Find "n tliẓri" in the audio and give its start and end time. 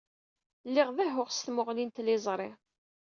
1.85-2.49